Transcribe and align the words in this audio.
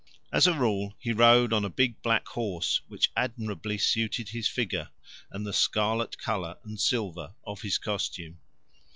As 0.33 0.47
a 0.47 0.55
rule 0.57 0.95
he 0.97 1.13
rode 1.13 1.53
on 1.53 1.63
a 1.63 1.69
big 1.69 2.01
black 2.01 2.27
horse 2.29 2.81
which 2.87 3.11
admirably 3.15 3.77
suited 3.77 4.29
his 4.29 4.47
figure 4.47 4.89
and 5.29 5.45
the 5.45 5.53
scarlet 5.53 6.17
colour 6.17 6.57
and 6.63 6.79
silver 6.81 7.35
of 7.45 7.61
his 7.61 7.77
costume. 7.77 8.39